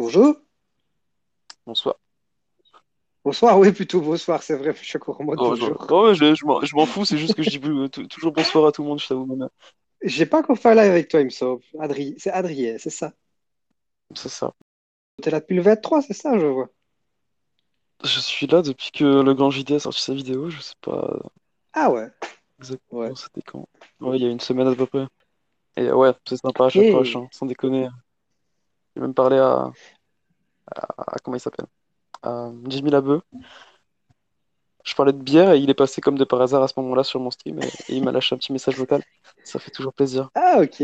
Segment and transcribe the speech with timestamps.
[0.00, 0.34] Bonjour.
[1.66, 1.96] Bonsoir.
[3.22, 5.86] Bonsoir, oui, plutôt bonsoir, c'est vrai, je suis encore en mode Oh, bonjour.
[5.90, 8.72] oh, je, je m'en je m'en fous, c'est juste que je dis toujours bonsoir à
[8.72, 9.28] tout le monde, je t'avoue.
[10.02, 11.62] J'ai pas encore fait un live avec toi, il me semble.
[11.78, 13.12] Adrien, c'est Adrien, c'est ça?
[14.14, 14.54] C'est ça.
[15.20, 16.70] T'es là depuis le 23, c'est ça, je vois.
[18.02, 21.14] Je suis là depuis que le grand JD a sorti sa vidéo, je sais pas
[21.74, 22.08] Ah ouais,
[22.58, 23.12] exactement ouais.
[23.14, 23.68] c'était quand.
[24.00, 25.06] Ouais, il y a une semaine à peu près.
[25.76, 27.86] Et ouais, c'est sympa à chaque fois, hein, sans déconner.
[28.94, 29.70] J'ai même parlé à,
[30.76, 31.66] à- à- comment il s'appelle?
[32.22, 33.22] À Jimmy Labeu.
[34.84, 37.04] Je parlais de bière et il est passé comme de par hasard à ce moment-là
[37.04, 39.02] sur mon stream et, et il m'a lâché un petit message vocal.
[39.44, 40.30] Ça fait toujours plaisir.
[40.34, 40.82] Ah ok.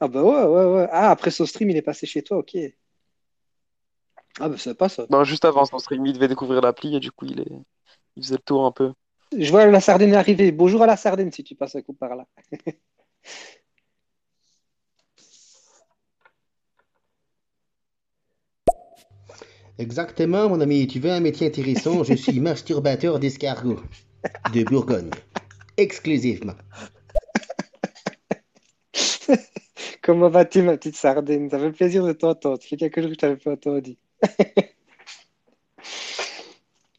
[0.00, 0.88] Ah bah ouais, ouais, ouais.
[0.92, 2.56] Ah, après son stream, il est passé chez toi, ok.
[4.40, 5.06] Ah bah c'est pas ça.
[5.10, 7.50] Non, juste avant son stream, il devait découvrir l'appli et du coup il est...
[8.16, 8.92] il faisait le tour un peu.
[9.36, 10.52] Je vois la Sardine arriver.
[10.52, 12.26] Bonjour à la Sardine si tu passes un coup par là.
[19.78, 20.86] Exactement, mon ami.
[20.86, 22.04] Tu veux un métier intéressant?
[22.04, 23.80] Je suis masturbateur d'escargots
[24.46, 25.10] de Bourgogne.
[25.76, 26.56] Exclusivement.
[30.02, 31.50] Comment vas-tu, ma petite Sardine?
[31.50, 32.60] Ça fait plaisir de t'entendre.
[32.62, 33.96] Ça fait quelques jours que je t'avais pas entendu.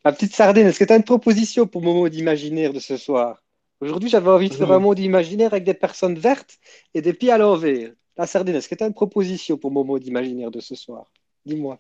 [0.06, 2.98] Ma petite Sardine, est-ce que tu as une proposition pour mon mode imaginaire de ce
[2.98, 3.44] soir?
[3.82, 4.84] Aujourd'hui, j'avais envie de faire un Mmh.
[4.84, 6.58] monde imaginaire avec des personnes vertes
[6.94, 7.92] et des pieds à l'envers.
[8.17, 11.11] La Sardine, est-ce que tu as une proposition pour mon mode imaginaire de ce soir?
[11.45, 11.80] Dis-moi.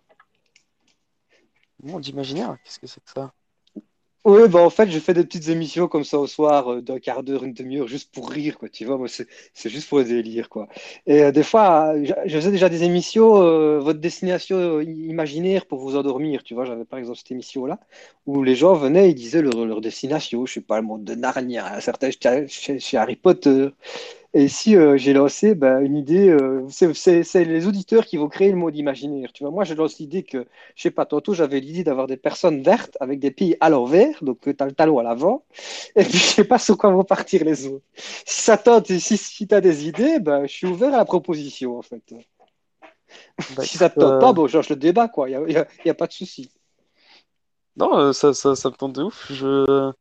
[1.83, 3.33] Monde imaginaire, qu'est-ce que c'est que ça?
[4.25, 6.99] Oui, bah en fait, je fais des petites émissions comme ça au soir, euh, d'un
[6.99, 8.67] quart d'heure, une demi-heure, juste pour rire, quoi.
[8.67, 10.67] Tu vois, moi, c'est juste pour le délire, quoi.
[11.07, 15.95] Et euh, des fois, je, faisais déjà des émissions, euh, votre destination imaginaire pour vous
[15.95, 16.65] endormir, tu vois.
[16.65, 17.79] J'avais par exemple cette émission-là,
[18.25, 21.79] où les gens venaient, ils disaient leur, destination, je sais pas, le monde de Narnia,
[21.79, 23.69] certains chez- chez Harry Potter.
[24.35, 28.51] Et ici, euh, j'ai lancé bah, une idée, euh, c'est les auditeurs qui vont créer
[28.51, 29.31] le mode imaginaire.
[29.33, 32.17] Tu vois, moi, je lance l'idée que, je sais pas, tantôt, j'avais l'idée d'avoir des
[32.17, 35.43] personnes vertes avec des pieds à l'envers, donc tu as le talon à l'avant,
[35.95, 37.85] et puis je sais pas sur quoi vont partir les autres.
[37.95, 41.05] Si ça tente, si, si tu as des idées, ben, je suis ouvert à la
[41.05, 42.03] proposition, en fait.
[43.55, 45.89] Bah Si ça te tente pas, euh, bon, je change le débat, quoi, il n'y
[45.91, 46.51] a, pas de souci.
[47.75, 49.31] non, euh, ça, ça, ça me tente de ouf.
[49.31, 49.91] Je...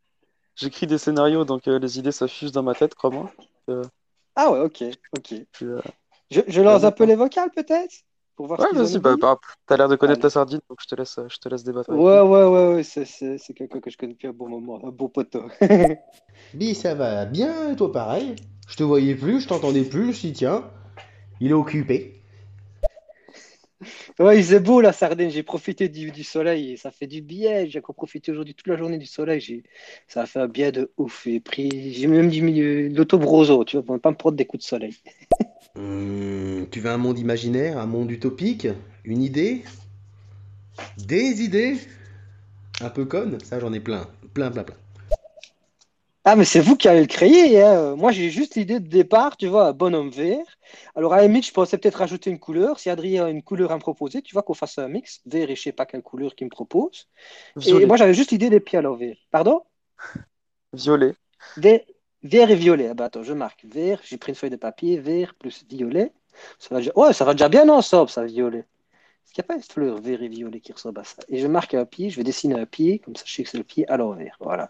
[0.58, 3.30] J'écris des scénarios, donc euh, les idées ça fuse dans ma tête, crois-moi.
[4.40, 4.84] Ah ouais, ok,
[5.16, 5.34] ok.
[5.52, 5.80] puis, euh,
[6.30, 7.92] Je, je lance un peu les vocales, peut-être,
[8.36, 10.22] pour voir Ouais, vas-y, bah, bah, t'as l'air de connaître Allez.
[10.22, 13.04] ta sardine, donc je te laisse, je te laisse débattre Ouais, ouais, ouais, ouais, c'est
[13.04, 15.48] c'est- c'est quelqu'un que je connais depuis un bon moment, un bon poteau.
[16.52, 18.36] Bi, ça va bien, toi pareil.
[18.68, 20.70] Je te voyais plus, je t'entendais plus, je me suis dit, tiens,
[21.40, 22.17] il est occupé.
[24.18, 27.66] Ouais, il beau la Sardine, j'ai profité du, soleil ça fait du bien.
[27.66, 29.62] J'ai encore profité aujourd'hui toute la journée du soleil.
[30.08, 31.26] Ça a fait un bien de ouf.
[31.26, 31.40] J'ai
[31.92, 34.96] j'ai même diminué l'autobroso, tu vois, pour ne pas me prendre des coups de soleil.
[35.76, 38.66] Hum, tu veux un monde imaginaire, un monde utopique?
[39.04, 39.62] Une idée?
[40.96, 41.76] Des idées?
[42.80, 43.38] Un peu connes?
[43.44, 44.08] Ça, j'en ai plein.
[44.34, 44.76] Plein, plein, plein.
[46.30, 47.96] Ah, mais c'est vous qui allez le créer, hein.
[47.96, 50.44] Moi, j'ai juste l'idée de départ, tu vois, bonhomme vert.
[50.94, 52.78] Alors, à la limite, je pensais peut-être rajouter une couleur.
[52.78, 55.48] Si Adrien a une couleur à me proposer, tu vois, qu'on fasse un mix, vert
[55.48, 57.08] et je sais pas quelle couleur qu'il me propose.
[57.64, 59.16] Et moi, j'avais juste l'idée des pieds à l'envers.
[59.30, 59.62] Pardon?
[60.74, 61.14] violet.
[61.56, 61.80] Vert,
[62.22, 62.88] vert et violet.
[62.88, 63.98] Ah bah attends, je marque vert.
[64.04, 66.12] J'ai pris une feuille de papier, vert plus violet.
[66.58, 66.92] Ça va déjà...
[66.94, 68.66] Ouais, ça va déjà bien ensemble, ça, violet.
[69.24, 71.22] Est-ce qu'il n'y a pas une fleur vert et violet qui ressemble à ça?
[71.28, 73.48] Et je marque un pied, je vais dessiner un pied, comme ça je sais que
[73.48, 74.36] c'est le pied à l'envers.
[74.40, 74.68] Voilà.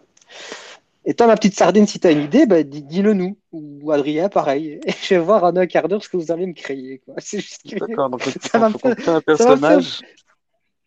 [1.05, 3.37] Et toi, ma petite sardine, si tu as une idée, bah, dis- dis-le nous.
[3.51, 4.79] Ou Adrien, pareil.
[4.85, 7.01] Et je vais voir en un quart d'heure ce que vous allez me créer.
[7.17, 7.87] C'est juste curieux.
[7.87, 8.21] D'accord, donc
[8.51, 8.91] Ça va me faire...
[8.91, 9.23] un faire...
[9.23, 10.01] personnage.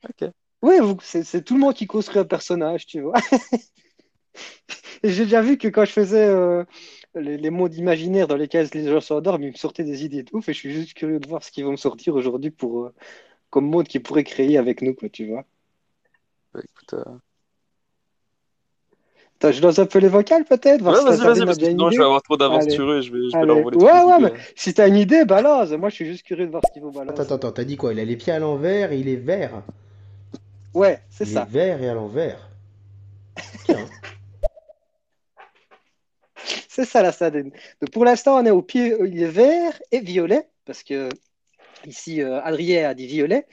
[0.09, 0.31] Ok.
[0.63, 3.15] Oui, c'est tout le monde qui construit un personnage, tu vois.
[5.03, 6.63] J'ai déjà vu que quand je faisais euh,
[7.17, 10.31] les, les mondes imaginaires dans lesquels les gens s'endorment, ils me sortaient des idées de
[10.33, 12.85] ouf et je suis juste curieux de voir ce qu'ils vont me sortir aujourd'hui pour
[12.85, 12.95] euh,
[13.51, 15.45] comme monde qu'ils pourraient créer avec nous, quoi, tu vois.
[16.55, 17.19] Bah, écoute, euh,
[19.43, 21.87] Attends, je lance un peu les vocales peut-être, Ouais, si vas-y, vas-y, parce que sinon
[21.87, 22.05] je vais idée.
[22.05, 24.19] avoir trop d'avance Allez, sur eux et je vais, je vais leur voler Ouais, ouais,
[24.21, 25.71] mais si t'as une idée, balance.
[25.71, 27.21] Moi, je suis juste curieux de voir ce qu'ils vont Attends, balancer.
[27.23, 27.93] attends, attends, t'as dit quoi?
[27.93, 29.63] Il a les pieds à l'envers et il est vert.
[30.75, 31.47] Ouais, c'est Il est ça.
[31.51, 32.49] vert et à l'envers.
[33.65, 33.79] Tiens.
[36.69, 37.51] C'est ça la sardine.
[37.81, 41.09] Donc pour l'instant, on est au pied, il est vert et violet, parce que
[41.87, 43.47] ici, euh, Adrien a dit violet.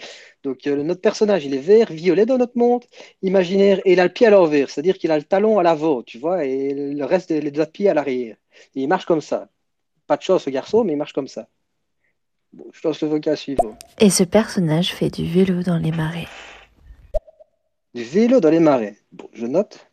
[0.44, 2.84] Donc euh, notre personnage, il est vert, violet dans notre monde
[3.22, 6.02] imaginaire, et il a le pied à l'envers, c'est-à-dire qu'il a le talon à l'avant,
[6.04, 8.36] tu vois, et le reste, les deux pieds à l'arrière.
[8.76, 9.50] Et il marche comme ça.
[10.08, 11.48] Pas de chance, ce garçon, mais il marche comme ça.
[12.54, 13.78] Bon, je lance le vocal suivant.
[14.00, 16.28] Et ce personnage fait du vélo dans les marais.
[17.94, 18.96] Du vélo dans les marais.
[19.12, 19.88] Bon, je note.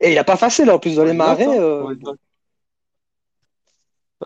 [0.00, 1.46] Et il n'a pas facile en plus dans les Ouais, marais.
[1.46, 1.60] hein.
[1.60, 2.16] euh, Ouais, bon.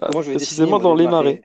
[0.01, 1.43] Bah, je vais précisément dans les marais?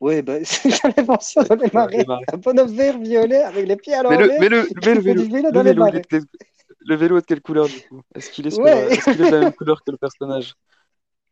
[0.00, 2.06] Oui, bah, j'avais mention dans les marais.
[2.32, 4.28] Un bonhomme vert violet avec les pieds à Mais l'envers.
[4.38, 5.22] le, mais le, mais vélo,
[5.52, 6.24] le vélo, de quelle-
[6.80, 8.00] le vélo est de quelle couleur du coup?
[8.14, 8.72] Est-ce qu'il est, sur, Ouais.
[8.72, 10.54] euh, est-ce qu'il est de la même couleur que le personnage?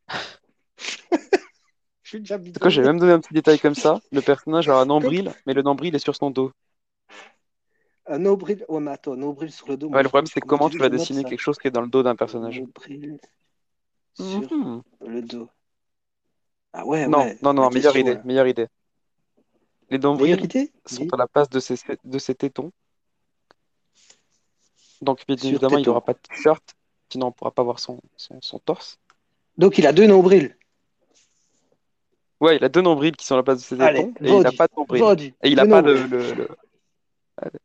[2.02, 2.70] Je suis déjà bidonné.
[2.70, 3.98] j'ai même donné un petit détail comme ça?
[4.12, 6.52] Le personnage a un nombril, mais le nombril est sur son dos.
[8.06, 8.64] Un nombril.
[8.68, 9.88] Ouais, mais attends, un nombril sur le dos.
[9.88, 11.88] Ouais, le problème, c'est comment tu vas dessiner ça quelque chose qui est dans le
[11.88, 12.60] dos d'un personnage.
[12.60, 13.18] Nombril
[14.14, 14.82] sur Mhm.
[15.06, 15.48] le dos.
[16.78, 17.38] Ah ouais, Non, ouais.
[17.40, 18.66] non, non, meilleure question, idée, meilleure idée.
[19.88, 20.36] Les nombrils
[20.84, 22.70] sont à la place de ses, de ses tétons.
[25.00, 25.90] Donc, bien Sur évidemment, il tétons.
[25.92, 26.62] n'aura pas de t-shirt,
[27.10, 28.98] sinon on ne pourra pas voir son, son, son torse.
[29.56, 30.54] Donc il a deux nombrils.
[32.40, 34.32] Ouais, il a deux nombrils qui sont à la place de ses Allez, tétons, et
[34.34, 35.34] il n'a pas de nombril.
[35.42, 36.10] Et il n'a pas le, nombrils.
[36.10, 36.48] le, le-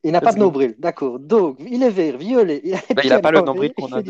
[0.04, 1.20] Il n'a pas Let's de nombril, d'accord.
[1.20, 4.02] Donc, il est vert, violet, il a les Bah, pas le nombril il qu'on a,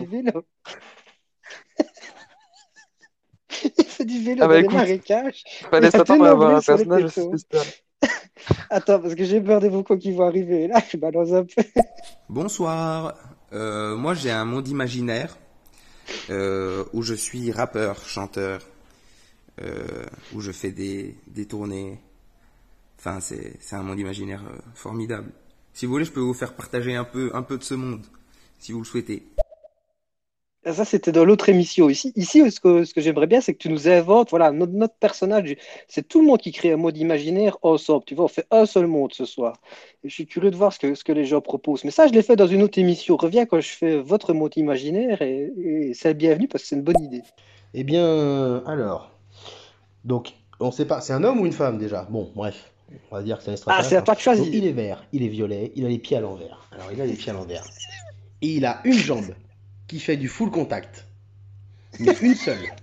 [4.02, 5.44] fait du vélo Ah bah dans les écoute, marécages.
[5.70, 7.66] fallait s'attendre à avoir un personnage spécial.
[8.70, 10.68] Attends, parce que j'ai peur des vocaux qui vont arriver.
[10.68, 11.64] Là, je balance un peu.
[12.30, 13.16] Bonsoir.
[13.54, 15.38] Euh, moi, j'ai un monde imaginaire
[16.30, 18.62] euh, où je suis rappeur, chanteur,
[19.62, 22.00] euh, où je fais des, des tournées.
[22.98, 25.32] Enfin, c'est c'est un monde imaginaire euh, formidable.
[25.74, 28.06] Si vous voulez, je peux vous faire partager un peu un peu de ce monde,
[28.60, 29.28] si vous le souhaitez.
[30.64, 31.90] Ah, Ça, c'était dans l'autre émission.
[31.90, 34.74] Ici, ici ce que, ce que j'aimerais bien, c'est que tu nous inventes, voilà, notre,
[34.74, 35.56] notre personnage.
[35.88, 38.04] C'est tout le monde qui crée un mode imaginaire ensemble.
[38.06, 39.58] Tu vois, on fait un seul monde ce soir.
[40.04, 41.84] Et je suis curieux de voir ce que, ce que les gens proposent.
[41.84, 43.18] Mais ça, je l'ai fait dans une autre émission.
[43.18, 46.84] Reviens quand je fais votre mode imaginaire et, et c'est bienvenu parce que c'est une
[46.84, 47.22] bonne idée.
[47.74, 49.12] Eh bien, alors.
[50.04, 52.08] Donc, on sait pas, c'est un homme ou une femme déjà?
[52.10, 52.72] Bon, bref.
[53.10, 54.44] On va dire que c'est un Ah, c'est à toi de choisir.
[54.44, 56.68] Donc, il est vert, il est violet, il a les pieds à l'envers.
[56.72, 57.64] Alors, il a les pieds à l'envers.
[58.42, 59.34] Et il a une jambe
[59.92, 61.06] qui fait du full contact.
[62.00, 62.74] Mais une seule.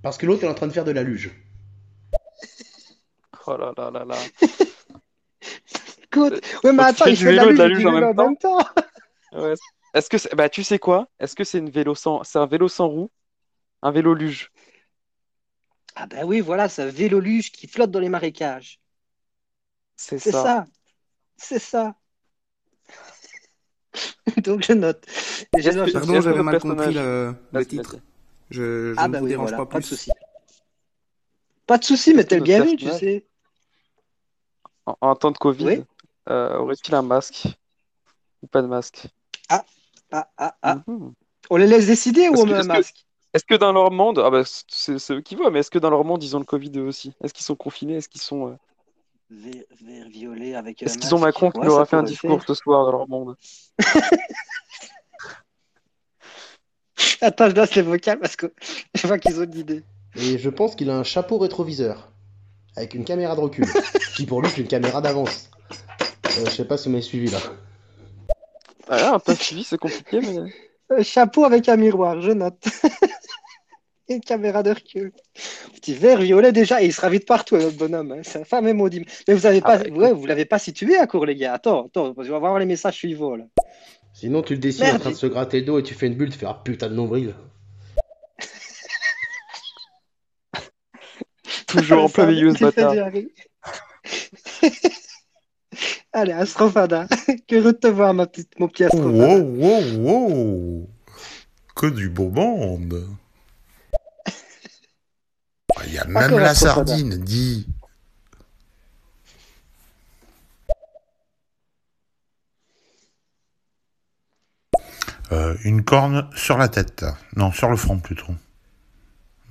[0.00, 1.32] Parce que l'autre est en train de faire de la luge.
[3.48, 4.14] Oh là là là là.
[6.04, 8.64] Écoute, ouais, mais attends, il fait de la luge en même en même temps.
[9.32, 9.54] Ouais.
[9.92, 10.32] Est-ce que c'est...
[10.36, 11.08] Bah, tu sais quoi?
[11.18, 12.22] Est-ce que c'est une vélo sans...
[12.22, 13.10] c'est un vélo sans roue?
[13.82, 14.52] Un vélo luge?
[15.96, 18.78] Ah ben oui, voilà, c'est un vélo luge qui flotte dans les marécages.
[19.96, 20.44] C'est C'est ça.
[20.44, 20.64] ça.
[21.36, 21.96] C'est ça.
[24.42, 25.04] Donc je note.
[25.56, 25.92] Je note.
[25.92, 27.34] Pardon, j'avais le mal compris le,
[27.66, 27.96] titre.
[28.50, 29.96] Je, je Ah ne bah vous oui, dérange voilà, pas pas de plus.
[29.96, 30.10] souci.
[31.66, 33.26] Pas de souci, mais le notre bienvenu, tu sais.
[34.86, 35.84] En, en temps de Covid, Oui.
[36.30, 37.46] euh, aurait-il un masque?
[38.42, 39.06] Ou pas de masque?
[39.48, 39.64] Ah,
[40.12, 40.28] ah,
[40.62, 40.82] ah.
[40.86, 41.12] Mhm.
[41.50, 43.04] On les laisse décider ou on met un masque?
[43.34, 45.78] Est-ce que dans leur monde, ah bah c'est c'est eux qui voient, mais est-ce que
[45.78, 47.12] dans leur monde ils ont le Covid eux aussi?
[47.22, 47.96] Est-ce qu'ils sont confinés?
[47.96, 48.58] Est-ce qu'ils sont,
[49.30, 51.18] euh, Vert, vert, violet avec un est-ce qu'ils ont.
[51.18, 52.46] Macron qui Ouais, leur a fait un discours faire.
[52.48, 53.36] ce soir dans leur monde?
[57.20, 58.52] Attends, je laisse les vocales parce que
[58.94, 59.84] je vois qu'ils ont une idée.
[60.16, 62.10] Et je pense qu'il a un chapeau rétroviseur.
[62.76, 63.66] Avec une caméra de recul.
[64.16, 65.50] qui pour lui, c'est une caméra d'avance.
[66.38, 67.38] Euh, je sais pas si vous m'avez suivi là.
[68.88, 70.38] Ah, un peu suivi, c'est compliqué, mais.
[70.90, 72.64] Un chapeau avec un miroir, je note.
[74.10, 75.12] Une caméra de recul.
[75.74, 78.12] Petit vert, violet déjà, et il sera vite partout, notre bonhomme.
[78.12, 78.22] Hein.
[78.22, 79.04] Sa femme est maudit.
[79.26, 79.98] Mais vous avez Ah pas, bah, écoute.
[79.98, 81.52] ouais, vous l'avez pas situé à court, les gars.
[81.54, 83.44] Attends, attends, qu'on va voir les messages suivants là.
[84.14, 84.96] Sinon, tu le dessines Merde.
[84.96, 86.58] en train de se gratter le dos et tu fais une bulle, tu fais ah
[86.64, 87.34] putain de nombril.
[91.66, 92.94] Toujours en plein Ça, milieu, ce bâtard.
[96.12, 97.06] Allez, Astrofada.
[97.46, 99.36] Curieux de te voir, ma petite, mon petit Astrofada.
[99.36, 100.88] Wow, wow, wow.
[101.76, 103.04] Que du beau monde.
[105.88, 107.66] Il y a même la sardine, dit.
[115.32, 117.04] Euh, une corne sur la tête.
[117.36, 118.32] Non, sur le front plutôt.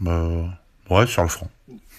[0.05, 0.43] Euh,
[0.89, 1.49] ouais, sur le front.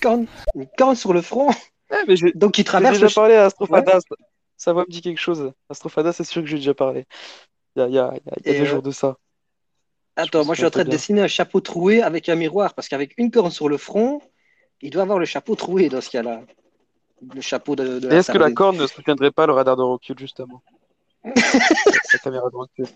[0.00, 1.50] Corne, une corne sur le front.
[2.08, 3.12] Mais j'ai Donc, il j'ai traverse déjà le.
[3.14, 4.00] parlé à Astrofada.
[4.00, 4.16] ça-
[4.56, 5.52] Ça voix me dit quelque chose.
[5.70, 7.06] Astrofada, c'est sûr que j'ai déjà parlé.
[7.76, 8.70] Il y a, il y a, il y a- il y a Et, des euh,
[8.70, 9.16] jours de ça.
[10.16, 12.88] Attends, moi je suis en train de dessiner un chapeau troué avec un miroir, parce
[12.88, 14.20] qu'avec une corne sur le front,
[14.82, 16.42] il doit avoir le chapeau troué dans ce cas-là.
[17.34, 20.16] Le chapeau de, de est-ce que la corne ne soutiendrait pas le radar de recul,
[20.18, 20.62] justement?
[21.24, 22.86] La caméra de recul.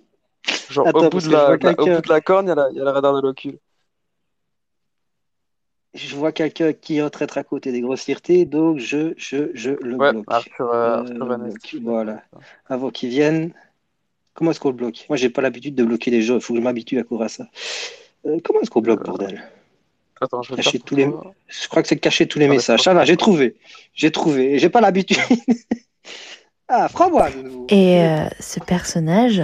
[0.71, 1.97] Genre, Attends, au, bout de la, de la- quelqu'un.
[1.97, 3.59] bout de la corne, il y a, y le radar de recul.
[5.95, 9.73] Je vois quelqu'un qui est en train à côté des grossièretés, donc je, je, je
[9.73, 10.25] le Ouais, bloque.
[10.29, 12.23] Arthur, euh, Euh, Arthur bloque, voilà.
[12.67, 13.53] Avant qu'ils viennent.
[14.35, 15.05] Comment est-ce qu'on le bloque?
[15.11, 17.27] Moi, j'ai pas l'habitude de bloquer les gens, il faut que je m'habitue à courir
[17.27, 17.49] à ça.
[18.25, 19.43] Euh, comment est-ce qu'on bloque, bordel?
[20.23, 21.05] Attends, je le Cacher tous les-
[21.69, 22.83] crois que c'est de cacher tous les Ah, messages.
[22.83, 23.57] Ça va, j'ai trouvé.
[23.95, 24.59] J'ai trouvé.
[24.59, 25.19] J'ai pas l'habitude.
[26.69, 26.89] ah,
[27.43, 27.67] nouveau.
[27.69, 29.43] Et euh, ce personnage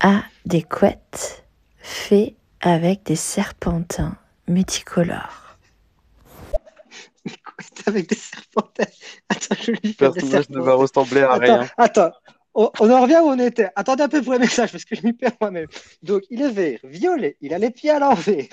[0.00, 1.44] a des couettes
[1.78, 4.16] faites avec des serpentins
[4.48, 5.56] multicolores.
[7.86, 8.84] avec des serpentins.
[9.28, 10.74] Attends, je vais lui faire des personnage ne va serpentins.
[10.82, 11.68] ressembler à Attends, rien.
[11.76, 12.10] attends.
[12.54, 13.68] On, on en revient où on était.
[13.76, 15.68] Attendez un peu pour les messages parce que je m'y perds moi-même.
[16.02, 18.46] Donc, il est vert, violet, il a les pieds à l'envers.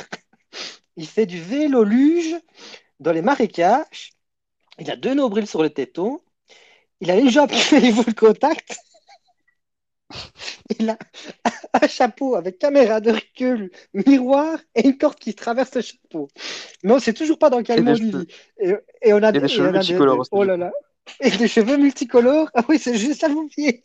[0.99, 2.35] Il fait du vélo luge
[2.99, 4.11] dans les marécages.
[4.79, 6.21] Il a deux nombrils sur le téton.
[7.01, 8.77] Il a une jambe qui fait du full contact.
[10.79, 10.97] Il a
[11.73, 16.27] un chapeau avec caméra de recul, miroir et une corde qui traverse le chapeau.
[16.83, 18.27] Mais on sait toujours pas dans Et quel des monde il vit.
[18.59, 20.71] Et, et on a Et des et cheveux multicolores aussi, Oh là là.
[21.21, 22.49] Et des cheveux multicolores.
[22.53, 23.83] Ah oui, c'est juste à l'oublier.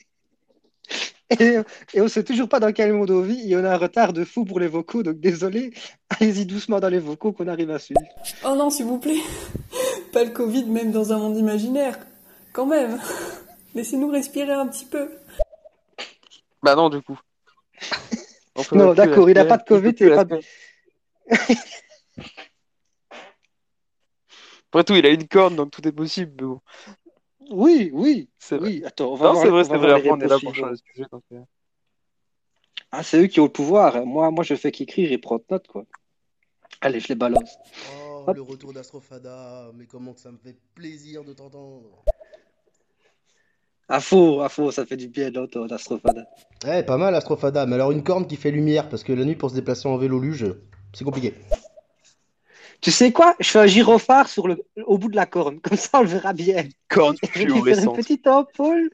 [1.31, 1.59] Et,
[1.95, 3.51] et on sait toujours pas dans quel monde on vit.
[3.53, 5.03] Et on a un retard de fou pour les vocaux.
[5.03, 5.73] Donc désolé.
[6.11, 8.01] Allez-y doucement dans les vocaux qu'on arrive à suivre.
[8.45, 9.23] Oh non, s'il vous plaît.
[10.13, 11.99] Pas le Covid, même dans un monde imaginaire.
[12.53, 13.01] Quand même.
[13.75, 15.11] Laissez-nous respirer un petit peu.
[16.63, 17.19] Bah non, du coup.
[18.71, 20.41] Non, d'accord, il a respirer, pas de Covid, a pas de-.
[24.69, 26.33] Après tout, il a une corne, donc tout est possible.
[26.37, 26.61] Mais bon,
[27.55, 28.29] Oui, oui.
[28.39, 28.83] c'est vrai.
[28.85, 29.93] Attends, on va Non, c'est vrai, c'est vrai.
[29.93, 31.07] Après, on est là pour changer de sujet.
[31.11, 31.41] donc, euh,
[32.91, 34.05] Ah, c'est eux qui ont le pouvoir.
[34.05, 35.85] Moi, moi, je fais qu'écrire et prendre note, quoi.
[36.81, 37.57] Allez, je les balance.
[37.97, 38.37] Oh, Hop.
[38.37, 42.03] le retour d'Astrofada, mais comment que ça me fait plaisir de t'entendre.
[43.89, 46.25] À faux, à faux, ça fait du bien d'entendre Astrofada.
[46.65, 49.37] Ouais, pas mal Astrofada, mais alors une corne qui fait lumière, parce que la nuit
[49.37, 50.47] pour se déplacer en vélo luge,
[50.95, 51.35] c'est compliqué.
[52.85, 53.35] Tu sais quoi?
[53.41, 55.59] Je fais un gyrophare sur le, au bout de la corne.
[55.61, 56.69] Comme ça, on le verra bien.
[56.89, 57.97] Corne Et je vais lui faire une fluorescente.
[57.97, 58.91] petite ampoule.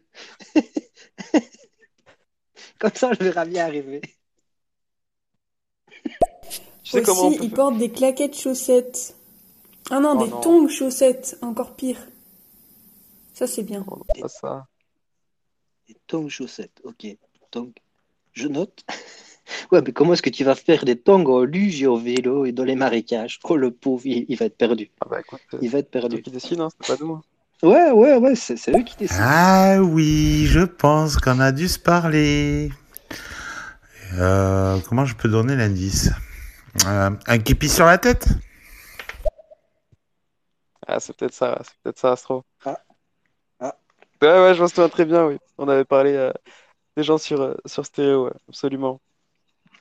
[2.78, 4.00] Comme ça, on le verra bien arriver.
[6.84, 7.56] Tu sais Aussi, peut il faire?
[7.56, 9.14] porte des claquettes chaussettes.
[9.90, 10.40] Ah non, Oh des non.
[10.40, 11.36] tongs chaussettes.
[11.42, 11.98] Encore pire.
[13.34, 13.84] Ça, c'est bien.
[13.88, 14.66] Oh ça.
[15.88, 16.80] Des tongs chaussettes.
[16.84, 17.06] Ok,
[17.50, 17.72] tongs.
[18.32, 18.84] Je note.
[19.72, 22.44] Ouais, mais comment est-ce que tu vas faire des tongs en luge et au vélo
[22.44, 23.38] et dans les marécages?
[23.44, 24.90] Oh, le pauvre, il, il va être perdu.
[25.00, 26.22] Ah bah écoute, c'est Il va être c'est perdu.
[26.22, 27.14] qui décide, hein, c'est pas nous.
[27.14, 27.22] hein.
[27.62, 29.20] Ouais, ouais, ouais, c'est c'est eux qui décident.
[29.22, 32.70] Ah oui, je pense qu'on a dû se parler.
[34.14, 36.10] Euh, comment je peux donner l'indice?
[36.86, 38.28] Euh, Un képi sur la tête?
[40.86, 42.44] Ah, c'est peut-être ça, c'est peut-être ça, Astro.
[42.64, 42.78] Ah.
[43.60, 43.76] Ah.
[44.22, 45.36] Ouais, ouais, je me souviens très bien, oui.
[45.58, 46.32] On avait parlé euh,
[46.96, 49.00] des gens sur, euh, sur stéréo, ouais, absolument.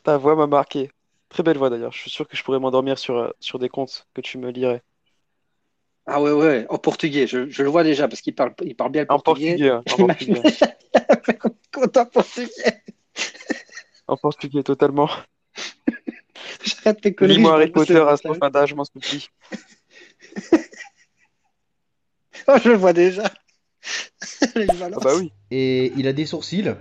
[0.04, 0.92] Ta voix m'a marqué.
[1.30, 1.92] Très belle voix d'ailleurs.
[1.92, 4.50] Je suis sûr que je pourrais m'endormir sur, euh, sur des contes que tu me
[4.50, 4.82] lirais.
[6.08, 8.92] Ah ouais, ouais, en portugais, je, je le vois déjà parce qu'il parle, il parle
[8.92, 9.50] bien le En portugais.
[9.52, 10.42] portugais, hein, en portugais.
[11.72, 12.84] compte en portugais.
[14.08, 15.08] En portugais, totalement.
[16.64, 17.36] J'arrête tes conneries.
[17.38, 18.40] Lis-moi je Harry Potter, le Astro matin.
[18.40, 19.28] Fada, je m'en supplie.
[22.48, 23.24] Oh, je le vois déjà.
[24.56, 25.04] Il Ah balance.
[25.04, 25.32] bah oui.
[25.52, 26.74] Et il a des sourcils,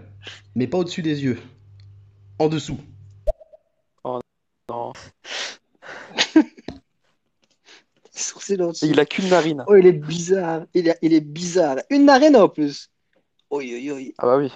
[0.55, 1.39] mais pas au-dessus des yeux.
[2.39, 2.79] En dessous.
[4.71, 4.93] Non.
[8.51, 9.65] Et il a qu'une narine.
[9.67, 10.67] Oh, il est bizarre.
[10.75, 11.77] Il est, il est bizarre.
[11.91, 12.91] Une narine en plus.
[13.51, 14.13] Oi, oi, oi.
[14.19, 14.53] Ah bah oui.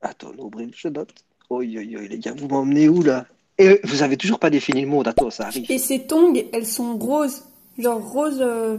[0.00, 1.14] Attends, nombril, je note.
[1.50, 3.26] Oi, oi, oi, les gars, vous m'emmenez où là?
[3.58, 5.08] Et vous avez toujours pas défini le monde.
[5.08, 5.70] Attends, ça arrive.
[5.70, 7.44] Et ces tongs, elles sont roses.
[7.78, 8.78] Genre rose, euh,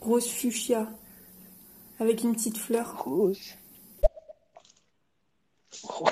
[0.00, 0.88] rose fuchsia.
[1.98, 3.02] Avec une petite fleur.
[3.04, 3.40] Rose.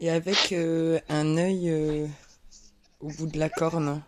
[0.00, 2.06] Et avec euh, un œil euh,
[3.00, 4.02] au bout de la corne.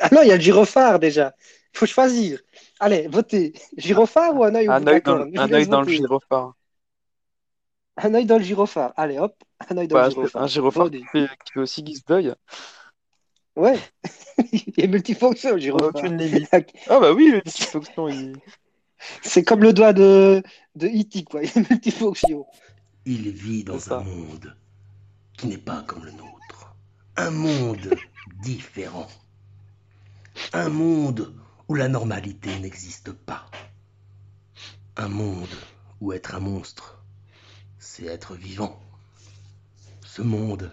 [0.00, 1.34] Ah non, il y a le gyrophare déjà.
[1.72, 2.40] Faut choisir.
[2.80, 3.52] Allez, votez.
[3.76, 5.38] Gyrophare ou un œil au bout Un de la dans, corne?
[5.38, 6.54] Un œil dans le gyrophare.
[7.96, 8.92] Un œil dans le gyrophare.
[8.96, 9.36] Allez, hop.
[9.68, 10.42] Un œil dans Bah, le gyrophare.
[10.42, 12.34] un gyrophare qui fait, qui fait aussi guise d'œil.
[13.56, 13.78] Ouais.
[14.52, 15.90] il est multifonction, le gyrophare.
[15.94, 16.50] aucune limite.
[16.88, 18.36] Ah bah oui, les multifonctions, il...
[19.22, 20.42] C'est comme le doigt de,
[20.76, 21.42] de E.T., quoi.
[21.44, 22.46] Il est multifonction.
[23.06, 24.56] Il vit dans un monde
[25.36, 26.33] qui n'est pas comme le nôtre.
[27.16, 27.94] Un monde
[28.42, 29.06] différent.
[30.52, 31.32] Un monde
[31.68, 33.46] où la normalité n'existe pas.
[34.96, 35.54] Un monde
[36.00, 37.02] où être un monstre,
[37.78, 38.80] c'est être vivant.
[40.02, 40.72] Ce monde,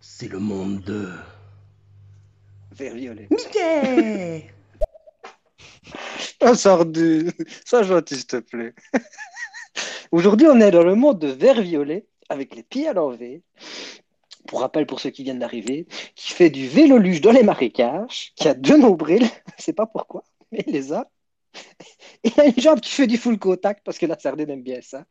[0.00, 1.10] c'est le monde de...
[2.72, 3.28] Vert violet.
[3.30, 4.50] Mickey
[6.42, 7.30] Un sordu.
[7.64, 8.74] Sois gentil, s'il te plaît.
[10.12, 13.40] Aujourd'hui, on est dans le monde de vert violet, avec les pieds à l'envers.
[14.46, 18.32] Pour rappel, pour ceux qui viennent d'arriver, qui fait du vélo luge dans les marécages,
[18.36, 19.24] qui a deux nombrils,
[19.58, 21.10] je sais pas pourquoi, mais il les a.
[22.24, 24.80] Il a une jambe qui fait du full contact, parce que la sardine aime bien
[24.82, 25.04] ça.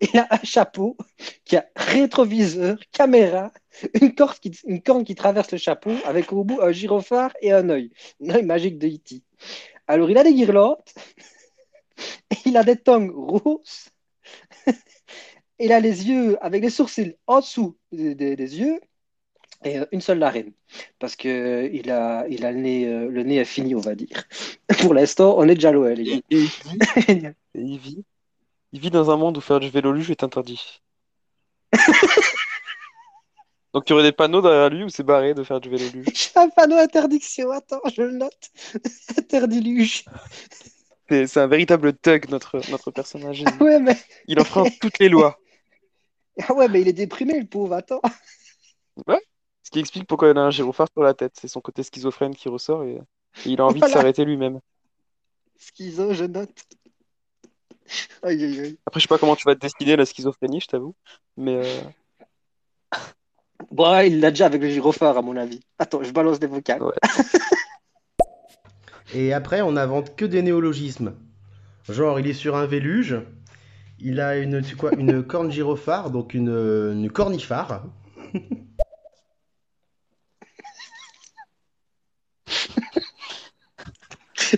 [0.00, 0.96] Il a un chapeau
[1.44, 3.52] qui a rétroviseur, caméra,
[4.00, 7.52] une corne qui, une corne qui traverse le chapeau, avec au bout un gyrophare et
[7.52, 7.90] un œil.
[8.22, 9.22] Un œil magique de E.T.
[9.86, 10.78] Alors, il a des guirlandes,
[12.46, 13.90] il a des tongs roses,
[15.58, 18.80] il a les yeux avec les sourcils en dessous des, des- des yeux,
[19.64, 20.52] Et euh, une seule l'arène.
[20.98, 24.24] Parce que il a, il a le nez, euh, le nez fini, on va dire.
[24.80, 26.24] Pour l'instant, on est déjà loin, il vit,
[27.54, 28.04] il vit,
[28.72, 30.82] il vit dans un monde où faire du vélo luge est interdit.
[33.74, 35.84] Donc, il y aurait des panneaux derrière lui où c'est barré de faire du vélo
[35.92, 36.30] luge.
[36.36, 38.50] Un panneau interdiction, attends, je le note.
[39.18, 40.04] Interdit luge.
[41.08, 43.40] C'est un véritable thug, notre, notre personnage.
[43.40, 43.96] Il, Ouais, mais,
[44.26, 45.38] il enfreint toutes les lois.
[46.42, 48.02] Ah ouais, mais il est déprimé, le pauvre, attends.
[49.62, 51.32] Ce qui explique pourquoi il a un gyrophare sur la tête.
[51.40, 53.00] C'est son côté schizophrène qui ressort et, et
[53.46, 54.60] il a envie de s'arrêter lui-même.
[55.56, 56.64] Schizo, je note.
[58.22, 58.78] Aïe, aïe, aïe.
[58.86, 60.94] Après, je sais pas comment tu vas te dessiner la schizophrénie, je t'avoue.
[61.36, 61.80] Mais euh,
[63.70, 65.60] Bon, il l'a déjà avec le gyrophare, à mon avis.
[65.78, 66.82] Attends, je balance des vocales.
[66.82, 66.94] Ouais.
[69.14, 71.14] Et après, on n'invente que des néologismes.
[71.88, 73.16] Genre, il est sur un véluge,
[74.04, 77.86] il a une, tu quoi, une corne gyrophare, donc une, une cornifare.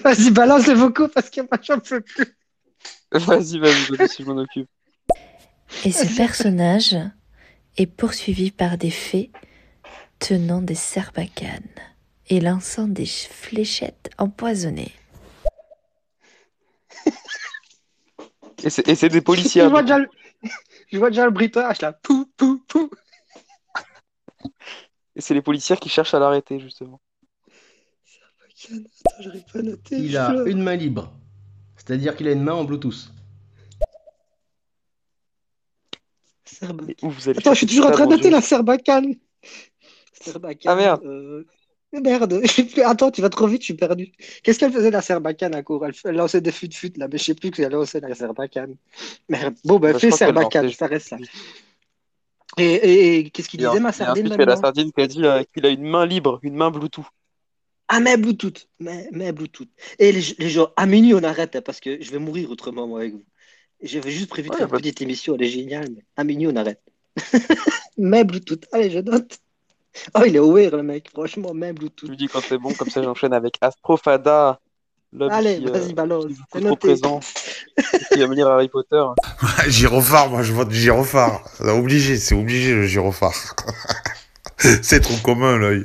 [0.03, 2.37] Vas-y, balance les vocaux parce que moi, j'en peux plus.
[3.13, 4.69] vas-y, vas-y, vas-y, si je m'en occupe.
[5.85, 6.97] Et ce personnage
[7.77, 9.31] est poursuivi par des fées
[10.19, 11.63] tenant des serbacanes
[12.29, 14.93] et lançant des fléchettes empoisonnées.
[18.65, 19.67] Et c'est des Je policiers.
[19.67, 20.09] vois déjà le,
[20.93, 21.93] je vois déjà le bricolage là.
[21.93, 22.91] Pou, pou, pou.
[25.15, 27.01] Et c'est les policiers qui cherchent à l'arrêter, justement.
[28.65, 29.97] Attends, j'arrive pas à noter.
[29.99, 31.13] Il a une main libre.
[31.77, 33.11] C'est-à-dire qu'il a une main en Bluetooth.
[36.63, 36.97] Allez
[37.37, 39.15] Attends, je suis toujours en train de noter la Serbacane.
[40.13, 40.73] Serbacane.
[40.73, 41.05] Ah, merde.
[41.05, 41.45] euh,
[42.03, 42.43] Merde,
[42.85, 44.13] attends, tu vas trop vite, je suis perdu.
[44.43, 45.85] Qu'est-ce qu'elle faisait la Serbacane à court?
[46.05, 48.77] Elle, lançait des fut-fut là, mais je sais plus qu'elle lançait la Serbacane.
[49.29, 49.55] Merde.
[49.65, 51.17] Bon, ben Bah, je fais lançait- ça reste ça.
[52.59, 55.43] Et, et- et qu'est-ce qu'il disait, ma sardine a la sardine qui a dit euh,
[55.53, 57.05] qu'il a une main libre, une main Bluetooth.
[57.89, 59.69] Ah, mais Bluetooth, mais, mais Bluetooth.
[59.99, 62.87] Et les, les gens, à minuit, on arrête, hein, parce que je vais mourir autrement,
[62.89, 63.25] moi, avec vous.
[63.83, 66.25] J'avais juste prévu de Ouais, faire une bah- petite émission, elle est géniale, mais à
[66.25, 66.81] minuit, on arrête.
[67.99, 69.39] mais Bluetooth, allez, je note.
[70.15, 72.09] Oh, il est aware, le mec, franchement, Je Bluetooth.
[72.09, 74.61] lui dis quand c'est bon, comme ça j'enchaîne avec Astrofada,
[75.31, 77.21] Allez, qui, euh, vas-y, balance, c'est trop présent,
[78.13, 79.03] qui va venir Harry Potter.
[79.69, 81.43] gyrophare, moi je vote gyrophare.
[81.57, 83.55] C'est obligé, c'est obligé le gyrophare.
[84.59, 85.85] c'est trop commun l'œil.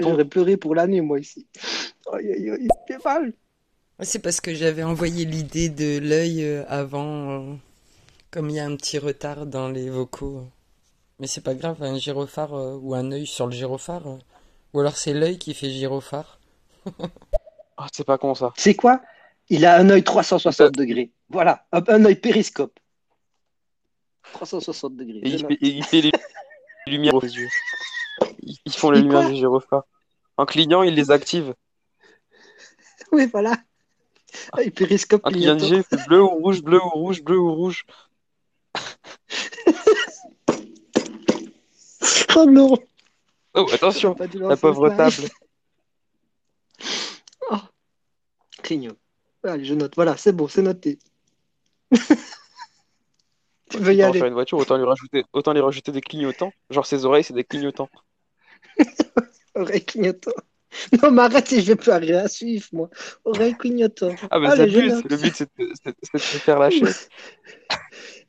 [0.00, 1.46] J'aurais pleuré pour l'année, moi, ici.
[2.12, 3.32] Aïe, aïe, aïe, c'est mal.
[4.02, 7.54] C'est parce que j'avais envoyé l'idée de l'œil euh, avant, euh,
[8.30, 10.46] comme il y a un petit retard dans les vocaux.
[11.20, 14.06] Mais c'est pas grave, un gyrophare euh, ou un œil sur le gyrophare.
[14.08, 14.18] euh.
[14.74, 16.40] Ou alors c'est l'œil qui fait gyrophare.
[17.76, 18.52] Ah, c'est pas con ça.
[18.56, 19.00] C'est quoi?
[19.48, 21.12] Il a un œil 360 degrés.
[21.28, 22.78] Voilà, un, un œil périscope.
[24.32, 25.24] 360 degrés.
[25.24, 26.12] Et il fait, et il fait les
[26.86, 27.50] lumières aux yeux.
[28.42, 29.24] Ils ils font les Il lumières quoi?
[29.24, 29.84] du gyrophare.
[30.36, 31.54] En clignant, il les active.
[33.12, 33.56] Oui, voilà.
[34.74, 35.76] Périscope Un clignant clignotant.
[35.76, 37.86] DJ, il fait bleu ou rouge, bleu ou rouge, bleu ou rouge.
[42.36, 42.76] Oh non
[43.54, 45.28] Oh, attention, la pauvre table.
[47.50, 47.58] Oh.
[48.62, 48.96] Clignot.
[49.44, 49.94] Allez, je note.
[49.96, 50.98] Voilà, c'est bon, c'est noté.
[53.70, 56.52] tu veux y aller faire une voiture, autant lui rajouter, autant lui rajouter des clignotants.
[56.70, 57.90] Genre ses oreilles, c'est des clignotants.
[59.54, 60.32] Oreille clignotant.
[61.02, 62.90] Non, mais arrête, je vais plus arriver à suivre, moi.
[63.24, 64.14] Oreille clignotant.
[64.30, 65.10] Ah, mais c'est je le but.
[65.10, 66.84] Le but, c'est de, se faire lâcher.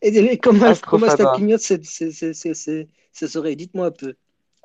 [0.02, 4.14] Et, et comment, est-ce qu'elle clignote ses, oreilles Dites-moi un peu.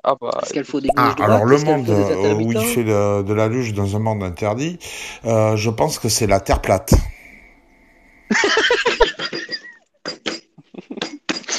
[0.03, 3.23] Ah, bah, Est-ce qu'elle faut des Ah, alors le monde euh, où il fait le-
[3.23, 4.77] de la luge dans un monde interdit,
[5.25, 6.93] euh, je pense que c'est la Terre plate.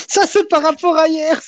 [0.09, 1.41] Ça, c'est par rapport à hier.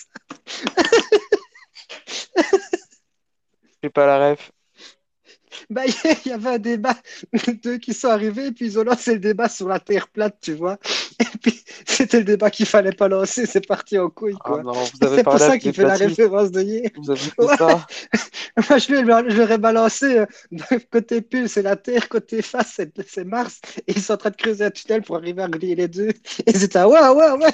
[3.82, 4.50] j'ai pas la ref.
[5.70, 5.82] Bah,
[6.24, 6.96] il y avait un débat,
[7.62, 10.36] deux qui sont arrivés, et puis ils ont lancé le débat sur la Terre plate,
[10.40, 10.78] tu vois.
[11.20, 14.62] Et puis, c'était le débat qu'il fallait pas lancer, c'est parti en couille, Ah quoi.
[15.14, 16.90] c'est pour ça qu'il fait la référence de hier.
[16.96, 17.56] Vous avez fait Ouais.
[17.56, 17.86] ça.
[18.68, 20.26] Moi, je ai balancé, euh,
[20.90, 23.60] côté pull, c'est la Terre, côté face, c'est Mars.
[23.86, 26.08] Et ils sont en train de creuser un tunnel pour arriver à relier les deux.
[26.08, 27.52] Et ils étaient, ah ouais, ouais, ouais.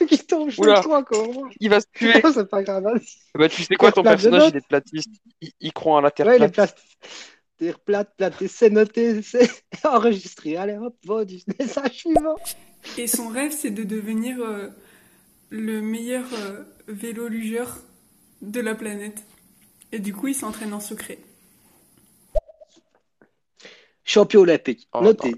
[0.06, 0.74] Puis qu'ils tombent, je Oula.
[0.76, 1.48] le crois encore.
[1.60, 2.20] Il va se tuer.
[2.22, 2.82] Non, c'est pas grave.
[2.84, 3.06] vas-y.
[3.34, 5.10] Bah, tu sais quoi, ton plate, personnage, il est platiste.
[5.40, 6.74] Il, il croit en la terre Ouais, les plate.
[6.74, 6.82] plates.
[7.58, 9.50] Terre plate, plate, c'est noté, c'est
[9.84, 10.56] enregistré.
[10.56, 11.40] Allez, hop, vendu.
[11.58, 12.36] Message suivant.
[12.96, 14.68] Et son rêve, c'est de devenir euh,
[15.50, 17.76] le meilleur euh, vélo-lugeur
[18.40, 19.22] de la planète.
[19.92, 21.18] Et du coup, il s'entraîne en secret.
[24.04, 24.88] champion olympique.
[24.92, 25.34] Oh, Notez.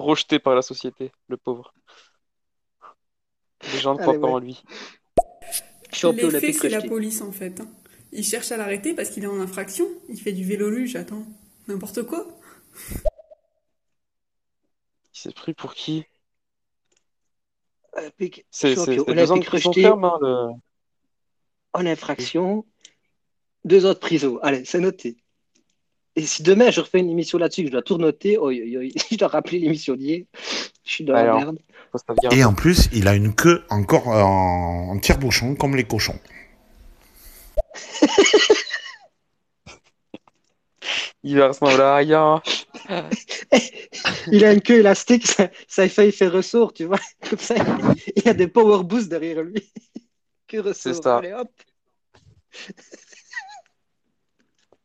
[0.00, 1.74] Rejeté par la société, le pauvre.
[3.72, 4.32] Les gens ne Allez, croient pas ouais.
[4.32, 4.62] en lui.
[6.02, 7.60] Olympique c'est la police en fait.
[7.60, 7.68] hein.
[8.12, 9.86] Il cherche à l'arrêter parce qu'il est en infraction.
[10.08, 11.26] Il fait du vélo luge, attends.
[11.68, 12.26] N'importe quoi.
[15.12, 16.06] Il s'est pris pour qui?
[18.50, 20.48] C'est deux ans de olympique prison rejeté ferme, hein, le...
[21.74, 22.64] en infraction.
[23.64, 24.38] Deux ans de prison.
[24.40, 25.18] Allez, c'est noté.
[26.16, 29.16] Et si demain je refais une émission là-dessus, que je dois tout noter, oh, je
[29.16, 30.24] dois rappeler l'émission d'hier.
[30.84, 31.58] Je suis dans la merde.
[32.30, 36.18] Et en plus, il a une queue encore en, en tire-bouchon, comme les cochons.
[41.22, 42.42] Il va ressembler à rien.
[44.32, 46.98] Il a une queue élastique, ça, ça fait ressort, tu vois.
[47.28, 49.70] Comme ça, il, il y a des power boosts derrière lui.
[50.48, 50.94] Que ressort.
[50.94, 51.18] C'est ça.
[51.18, 51.50] Allez, hop.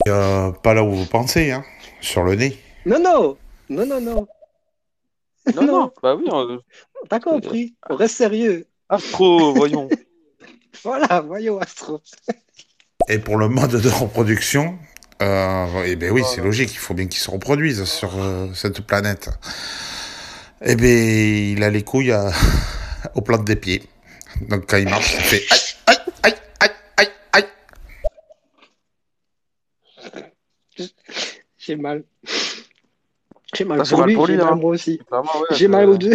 [0.08, 1.63] Euh, pas là où vous pensez, hein,
[2.02, 2.58] sur le nez.
[2.86, 3.38] Non, non.
[3.70, 4.28] Non, non, non.
[5.56, 6.60] Non, non, bah oui, on-
[7.10, 7.76] T'as compris.
[7.89, 8.68] On reste sérieux.
[8.89, 9.89] Astro, voyons.
[10.84, 12.02] Voilà, voyons, Astro.
[13.08, 14.78] Et pour le mode de reproduction,
[15.22, 18.82] euh, eh ben oui, c'est logique, il faut bien qu'il se reproduise sur euh, cette
[18.82, 19.30] planète.
[20.62, 20.86] Eh ben,
[21.54, 22.32] il a les couilles à-
[23.15, 23.84] aux plantes des pieds.
[24.41, 25.44] Donc quand il marche, il fait
[25.88, 27.44] aïe, aïe, aïe, aïe, aïe,
[30.78, 30.89] aïe.
[31.65, 32.04] J'ai mal.
[33.56, 34.99] J'ai mal Ah, pour mal lui, pour lui, j'ai mal moi aussi.
[35.12, 35.19] Ouais,
[35.51, 36.13] J'ai mal aux deux.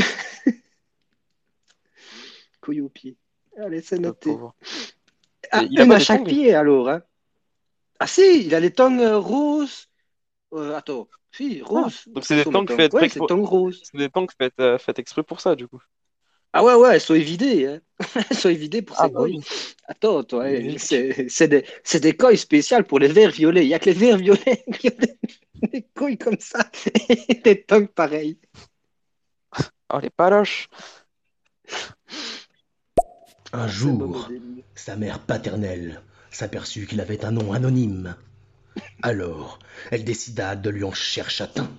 [2.60, 3.16] Couille aux pieds.
[3.58, 4.30] Allez, c'est noté.
[5.50, 6.88] Ah, il a une à chaque tongs pied alors.
[6.88, 7.02] Hein.
[7.98, 9.88] Ah si, il a les tongs roses.
[10.52, 12.04] Euh, attends, si, roses.
[12.06, 13.80] donc c'est des tongs Ouais, exprès c'est pour- tongs roses.
[13.82, 15.82] C'est des tanks faites, euh, faites exprès pour ça, du coup.
[16.52, 17.66] Ah ouais, ouais, elles sont évidées.
[17.66, 17.80] Hein.
[18.30, 19.40] elles sont évidées pour Ah, ces bah oui.
[19.86, 20.76] Attends, toi, Oui.
[20.78, 23.64] c'est des, c'est des couilles spéciales pour les verts violets.
[23.64, 26.70] Il n'y a que les verts violets qui ont des, des couilles comme ça
[27.08, 28.38] et des tongs pareils.
[29.92, 30.68] Oh, les paloches.
[33.52, 34.28] Un jour,
[34.74, 38.16] sa mère paternelle s'aperçut qu'il avait un nom anonyme.
[39.02, 39.58] Alors,
[39.90, 41.70] elle décida de lui en chercher châtain.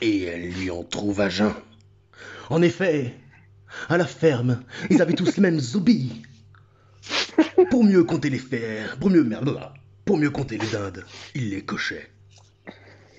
[0.00, 1.54] Et elle lui en trouva jeun.
[2.50, 3.14] En effet,
[3.88, 6.22] à la ferme, ils avaient tous le même zombie.
[7.70, 9.58] Pour mieux compter les fers, pour mieux merde,
[10.04, 12.10] pour mieux compter les dindes, il les cochait.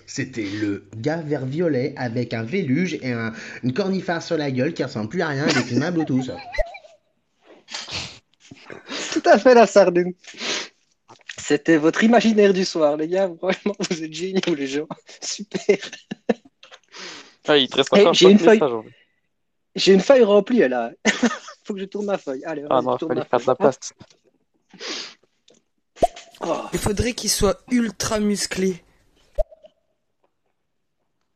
[0.06, 3.32] C'était le gars vert violet avec un véluge et un-
[3.64, 6.32] une cornifère sur la gueule qui ressemble plus à rien avec une main Bluetooth.
[9.14, 10.14] Tout à fait la sardine.
[11.38, 13.30] C'était votre imaginaire du soir, les gars.
[13.38, 14.88] Franchement, vous êtes géniaux, les gens.
[15.22, 15.78] Super.
[17.48, 18.50] Ah, il te reste Eh, encore j'ai cinq une feuille.
[18.60, 18.90] messages, en fait.
[19.76, 20.92] J'ai une feuille remplie, là.
[21.64, 22.44] Faut que je tourne ma feuille.
[22.46, 23.94] Allez, Ah non, il tourne fallait ma faire de la place.
[26.42, 26.62] Oh.
[26.74, 28.84] Il faudrait qu'il soit ultra musclé.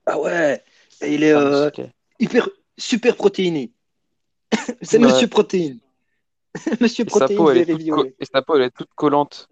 [0.05, 0.63] Ah ouais.
[1.01, 1.71] Et il est Ah, euh,
[2.19, 3.71] hyper, super protéiné.
[4.81, 5.05] C'est Ouais.
[5.07, 5.79] Monsieur Protéine.
[6.81, 9.49] Monsieur Et sa Protéine peau, elle est et co- sa peau, elle est toute collante.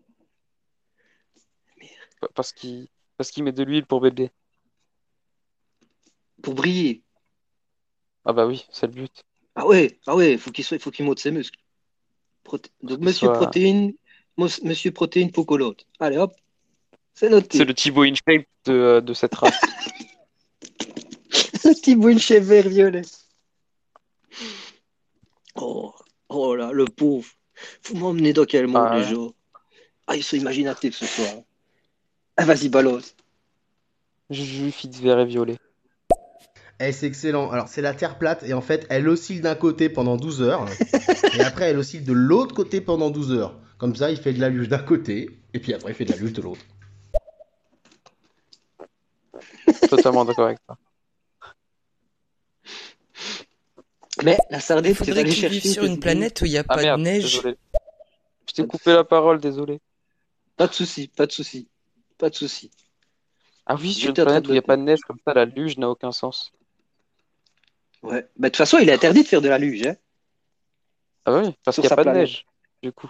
[2.20, 4.32] Pa- Parce qu'il parce qu'il met de l'huile pour bébé.
[6.42, 7.04] Pour briller.
[8.26, 9.24] Ah bah oui, c'est le but.
[9.56, 11.60] Ah ouais, ah ouais, faut qu'il soit, faut qu'il monte ses muscles.
[12.44, 13.94] Proté- Donc qu'il Monsieur soit- Protéine,
[14.38, 15.86] Mos- Monsieur Protéine peau collante.
[16.00, 16.34] Allez hop,
[17.14, 17.58] c'est noté.
[17.58, 19.60] C'est le Thibaut InShape de, euh, de cette race.
[21.64, 23.02] Le petit Winchester vert violet.
[25.56, 25.94] Oh,
[26.30, 27.28] oh là, le pauvre.
[27.86, 29.12] Vous m'emmenez dans quel monde, Ah les ouais.
[29.12, 29.34] gens?
[30.08, 31.30] Ah, ils sont imaginatifs ce soir.
[32.38, 33.16] Ah, vas-y, balance.
[34.30, 35.58] Juif vert et violet.
[36.84, 37.52] Eh, c'est excellent.
[37.52, 40.66] Alors, c'est la Terre plate et en fait, elle oscille d'un côté pendant 12 heures
[41.38, 43.60] et après, elle oscille de l'autre côté pendant 12 heures.
[43.78, 46.12] Comme ça, il fait de la luge d'un côté et puis après, il fait de
[46.12, 46.62] la luge de l'autre.
[49.90, 50.76] Totalement d'accord avec ça.
[54.24, 56.76] Mais la sardine, Il faudrait qu'il vive sur une planète où il n'y a Ah
[56.76, 57.24] pas merde, de neige.
[57.36, 57.58] désolé.
[58.48, 59.80] Je t'ai coupé la parole, désolé.
[60.58, 61.68] Pas de souci, pas de souci.
[62.18, 62.72] Pas de souci.
[63.66, 65.46] Ah oui, sur une planète où il n'y a pas de neige, comme ça, la
[65.46, 66.52] luge n'a aucun sens.
[68.04, 68.28] Ouais.
[68.38, 69.86] Bah, de toute façon, il est interdit de faire de la luge.
[69.86, 69.96] Hein.
[71.26, 72.46] Ah oui, parce qu'il n'y a pas de neige,
[72.82, 73.10] du coup.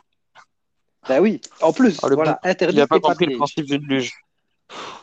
[1.08, 4.14] Bah oui, en plus, Ah, voilà, interdit Il n'a pas compris le principe d'une luge.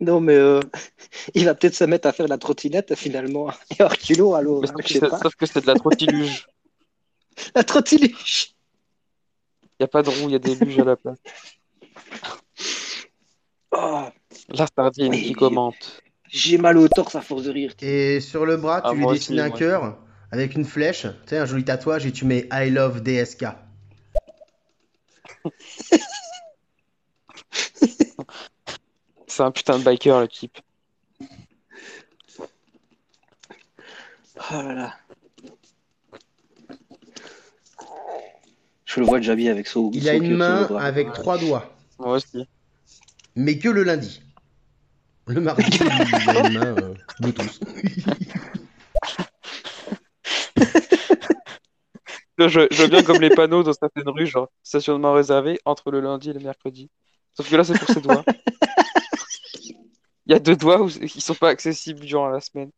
[0.00, 0.60] Non, mais euh,
[1.34, 3.50] il va peut-être se mettre à faire la trottinette finalement.
[3.70, 5.18] Et hors culot, alors, Mais hein, je sais pas.
[5.18, 6.46] sauf que c'est de la trottiluge.
[7.54, 8.54] La trottiluge.
[9.62, 11.18] Il n'y a pas de roue, il y a des luges à la place.
[13.76, 14.04] Oh,
[14.50, 16.00] La sardine qui commente.
[16.34, 17.72] J'ai mal au torse à force de rire.
[17.80, 19.96] Et sur le bras, tu Ah, lui moi aussi, dessines un cœur
[20.32, 23.44] avec une flèche, tu sais, un joli tatouage et tu mets I love DSK.
[29.26, 30.58] C'est un putain de biker, le type.
[34.50, 34.94] Oh là là.
[38.84, 39.90] Je le vois déjà bien avec son.
[39.92, 42.46] Il a une main avec trois doigts, Moi aussi.
[43.36, 44.20] mais que le lundi.
[45.26, 45.62] Le mardi,
[46.50, 47.60] il a euh, Bluetooth.
[52.38, 56.00] Je, je vois bien comme les panneaux dans certaines rues, genre stationnement réservé entre le
[56.00, 56.90] lundi et le mercredi.
[57.32, 58.24] Sauf que là, c'est pour ses doigts.
[60.26, 62.70] Il y a deux doigts où ils sont pas accessibles durant la semaine.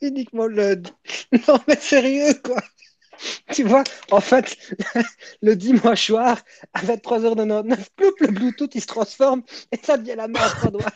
[0.00, 0.82] Uniquement le.
[1.48, 2.62] Non, mais sérieux, quoi.
[3.52, 4.56] Tu vois, en fait,
[5.42, 6.38] le dimanche soir,
[6.74, 10.70] à 23h99, ploup, le Bluetooth, il se transforme et ça devient la main à trois
[10.70, 10.92] doigts.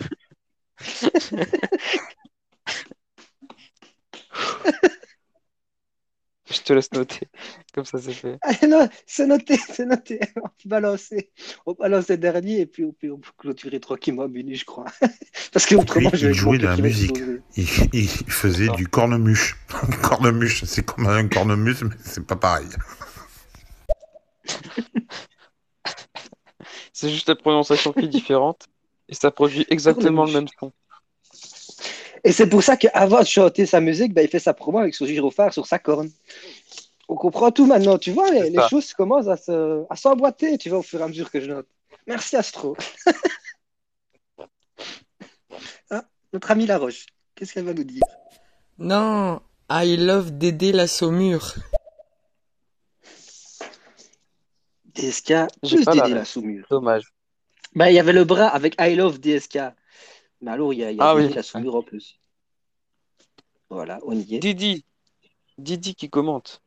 [6.50, 7.28] Je te laisse noter.
[7.74, 8.38] Comme ça, c'est fait.
[8.42, 10.20] Ah, non, c'est noté, c'est noté.
[10.36, 11.30] On peut balancer.
[11.66, 14.64] On balance les derniers et puis, on peut on peut clôturer tranquillement à minuit, je
[14.64, 14.86] crois.
[15.52, 17.18] Parce que autrement, je vais il jouait de la musique.
[17.56, 19.54] Il, il faisait du cornemuse.
[20.02, 22.66] cornemuse, c'est comme un cornemuse, mais c'est pas pareil.
[26.92, 28.66] C'est juste la prononciation qui est différente.
[29.08, 30.72] Et ça produit exactement le même son.
[32.24, 34.94] Et c'est pour ça qu'avant de chanter sa musique, ben, il fait sa promo avec
[34.94, 36.10] son gyrophare sur sa corne.
[37.08, 40.78] On comprend tout maintenant, tu vois, les, choses commencent à se- à s'emboîter, tu vois,
[40.78, 41.66] au fur et à mesure que je note.
[42.06, 42.76] Merci Astro.
[45.90, 48.02] Ah, notre ami Laroche, qu'est-ce qu'elle va nous dire?
[48.78, 51.54] Non, I love Dédé la Saumure.
[54.94, 55.32] DSK,
[55.66, 56.66] plus la Dédé la saumure.
[56.70, 57.12] Dommage.
[57.74, 59.58] Ben, il y avait le bras avec I love DSK.
[60.40, 61.28] Mais alors, il y a, il y a Ah oui.
[61.34, 62.18] la saumure en plus.
[63.68, 64.38] Voilà, on y est.
[64.38, 64.84] Didi.
[65.58, 66.60] Didi qui commente.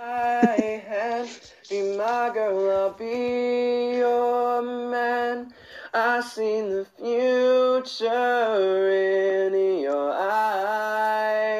[0.00, 1.26] I had
[1.68, 5.52] be my girl, I'll be your man.
[5.92, 7.98] I seen the future
[8.90, 11.58] in your eyes.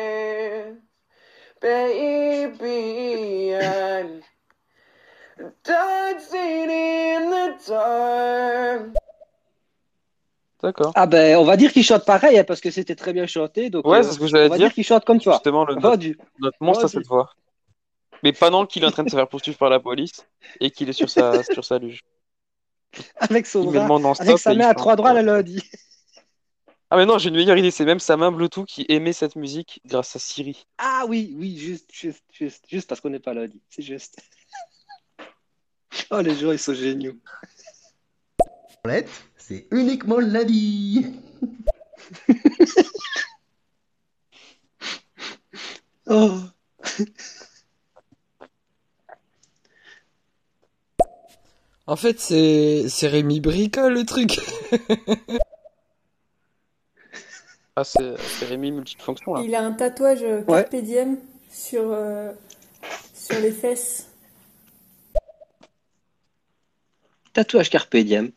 [1.60, 4.22] Baby, I'm
[5.64, 8.97] dancing in the dark.
[10.62, 10.92] D'accord.
[10.96, 13.70] Ah ben, on va dire qu'il chante pareil, hein, parce que c'était très bien chanté.
[13.70, 14.66] Donc, Ouais, euh, c'est ce que j'allais on va dire.
[14.68, 15.34] dire qu'il chante comme toi.
[15.34, 16.90] Justement, le, notre monstre Vas-y.
[16.90, 17.30] cette voix.
[18.24, 20.26] Mais pendant qu'il est en train de se faire poursuivre par la police
[20.60, 22.00] et qu'il est sur sa, sur sa luge.
[23.20, 23.86] Avec son bras,
[24.18, 25.62] avec sa main à trois doigts, la lundi.
[26.90, 29.36] Ah mais non, j'ai une meilleure idée, c'est même sa main Bluetooth qui émet cette
[29.36, 30.64] musique grâce à Siri.
[30.78, 33.60] Ah oui, oui, juste, juste, juste, juste parce qu'on n'est pas lundi.
[33.68, 34.16] C'est juste.
[36.10, 37.14] Oh, les gens, ils sont géniaux.
[38.82, 41.06] Paulette, c'est uniquement le lundi.
[46.10, 46.38] Oh.
[51.86, 54.40] En fait, c'est c'est Rémi Bricole le truc.
[57.76, 59.42] Ah, c'est c'est Rémi multifonction là.
[59.44, 61.16] Il a un tatouage euh, Carpe Diem
[61.48, 62.32] sur, euh,
[63.14, 64.08] sur les fesses.
[67.34, 68.32] Tatouage Carpe Diem.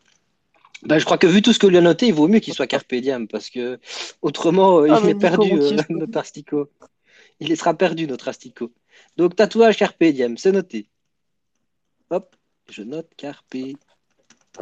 [0.82, 2.54] Ben, je crois que vu tout ce que lui a noté, il vaut mieux qu'il
[2.54, 3.78] soit Carpe Diem parce que
[4.20, 6.70] autrement, euh, Ah, il mais est perdu, euh, notre Astico.
[7.38, 8.72] Il sera perdu, notre Astico.
[9.16, 10.88] Donc, tatouage Carpe Diem, c'est noté.
[12.10, 12.34] Hop,
[12.68, 13.54] je note Carpe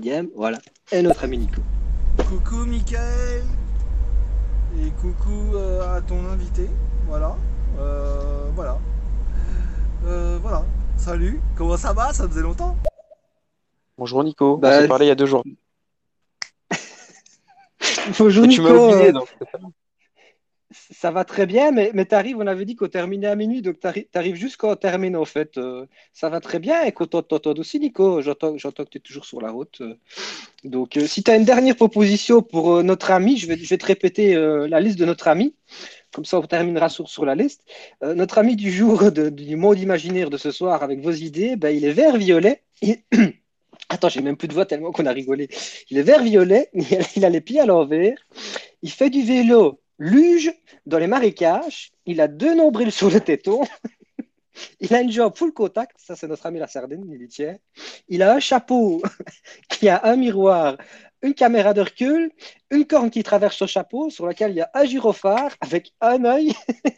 [0.01, 0.59] Diem, voilà.
[0.93, 1.63] Et notre ami Nico.
[2.29, 3.43] Coucou Michael
[4.79, 6.69] et coucou euh, à ton invité.
[7.07, 7.37] Voilà.
[7.79, 8.79] Euh, voilà.
[10.07, 10.65] Euh, voilà.
[10.97, 11.41] Salut.
[11.57, 12.13] Comment ça va?
[12.13, 12.77] Ça faisait longtemps
[13.97, 15.43] Bonjour Nico, Bah, on s'est parlé il y a deux jours.
[18.19, 19.29] Bonjour Mais tu oublié euh, donc.
[20.73, 23.81] ça va très bien, mais, mais t'arrives, on avait dit qu'on terminait à minuit, donc
[23.81, 25.59] t'arrives, t'arrives juste quand on termine en fait.
[25.59, 29.25] Euh, ça va très bien et qu'on t'entend aussi Nico, j'entends, que tu es toujours
[29.25, 29.81] sur la route.
[29.81, 29.95] euh.
[30.63, 33.79] Donc euh, si tu as une dernière proposition pour notre ami, je vais, je vais
[33.79, 35.55] te répéter la liste de notre ami,
[36.13, 37.65] comme ça on terminera sur, sur la liste.
[38.03, 41.75] Notre ami du jour de- du monde imaginaire de ce soir avec vos idées, ben,
[41.77, 42.63] il est vert-violet.
[42.83, 42.99] Il-
[43.91, 45.49] Attends, j'ai même plus de voix tellement qu'on a rigolé.
[45.91, 48.17] Il est vert-violet, il a- il a les pieds à l'envers,
[48.83, 50.53] il fait du vélo luge
[50.87, 53.63] dans les marécages, il a deux nombrils sur le téton,
[54.81, 57.57] il a une jambe full contact, ça c'est notre ami la sardine, il y tient.
[58.09, 59.03] Il a un chapeau
[59.69, 60.77] qui a un miroir,
[61.23, 62.31] une caméra de recul,
[62.71, 66.25] une corne qui traverse son chapeau sur laquelle il y a un gyrophare avec un
[66.25, 66.53] œil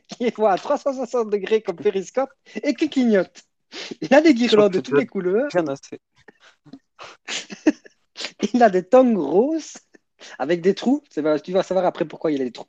[0.09, 2.31] qui voit à 360 degrés comme périscope
[2.63, 3.43] et qui clignote.
[4.03, 5.99] Il a des guirlandes de toutes les couleurs, Bien assez.
[8.55, 9.75] il a des tongs roses
[10.39, 11.03] avec des trous.
[11.13, 12.69] Tu vas savoir après pourquoi il a des trous.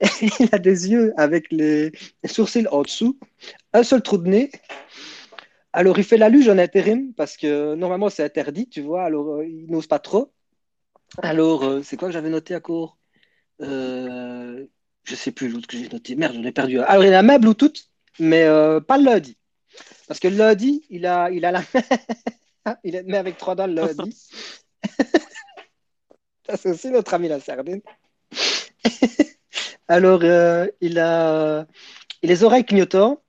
[0.22, 1.92] il a des yeux avec les
[2.24, 3.18] sourcils en dessous,
[3.72, 4.50] un seul trou de nez.
[5.72, 9.04] Alors, il fait la luge en intérim parce que normalement, c'est interdit, tu vois.
[9.04, 10.32] Alors, euh, il n'ose pas trop.
[11.22, 12.98] Alors, euh, c'est quoi que j'avais noté à court?
[13.62, 14.66] Euh,
[15.04, 16.16] Je sais plus l'autre que j'ai noté.
[16.16, 16.80] Merde, j'en ai perdu.
[16.80, 19.38] Alors, il a main Bluetooth, mais euh, pas le lundi.
[20.08, 21.62] Parce que le lundi, il a, il a la.
[22.84, 24.16] il est mais avec trois dents le lundi.
[26.48, 27.80] Ça, c'est aussi notre ami la sardine.
[29.88, 31.66] Alors, euh, il a
[32.22, 33.20] il a les oreilles clignotants.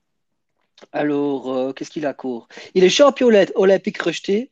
[0.91, 4.51] Alors, euh, qu'est-ce qu'il a à court Il est champion olymp- olympique rejeté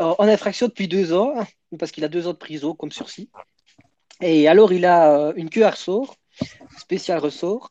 [0.00, 1.34] euh, en infraction depuis deux ans,
[1.78, 3.30] parce qu'il a deux ans de prison comme sursis.
[4.20, 6.16] Et alors, il a euh, une queue à ressort,
[6.78, 7.70] spécial ressort,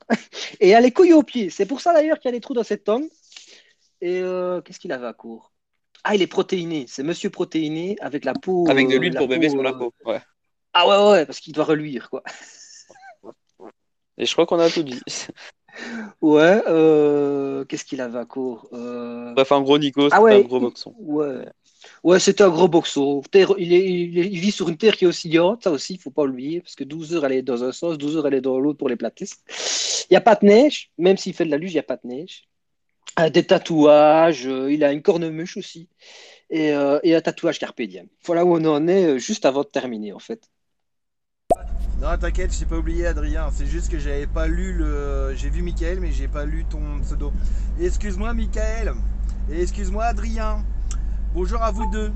[0.62, 1.50] et il a les couilles aux pieds.
[1.50, 3.08] C'est pour ça d'ailleurs qu'il y a des trous dans cette tongue.
[4.00, 5.52] Et euh, qu'est-ce qu'il avait à court
[6.10, 6.86] Ah, il est protéiné.
[6.88, 8.66] C'est monsieur protéiné avec la peau.
[8.70, 9.94] Avec de l'huile pour bébé sur la euh, peau.
[10.06, 10.22] Ouais.
[10.74, 12.24] Ah ouais, ouais, parce qu'il doit reluire, quoi.
[14.18, 15.00] Et je crois qu'on a tout dit.
[16.22, 20.48] Ouais, euh, qu'est-ce qu'il avait à court Euh, Bref, en gros, Nico, Ah ouais, un
[20.48, 20.96] gros boxon.
[20.98, 21.46] Ouais,
[22.04, 23.22] ouais c'était un gros boxon.
[23.30, 25.94] Terre- il, est- il, est- il vit sur une terre qui est oscillante, ça aussi,
[25.96, 28.26] il faut pas oublier, parce que 12 heures, elle est dans un sens, 12 heures,
[28.28, 29.44] elle est dans l'autre pour les platistes.
[30.10, 31.84] Il n'y a pas de neige, même s'il fait de la luge, il n'y a
[31.84, 32.48] pas de neige.
[33.20, 35.90] Euh, des tatouages, euh, il a une cornemuse aussi,
[36.52, 38.08] et, euh, et un tatouage carpe diem.
[38.24, 40.52] Voilà où on en est, euh, juste avant de terminer, en fait.
[42.00, 43.50] Non, t'inquiète, je t'ai pas oublié, Adrien.
[43.52, 45.34] C'est juste que j'avais pas lu le.
[45.36, 47.34] J'ai vu Michael, mais j'ai pas lu ton pseudo.
[47.82, 48.94] Excuse-moi, Michael.
[49.52, 50.64] Et excuse-moi, Adrien.
[51.34, 52.12] Bonjour à vous deux.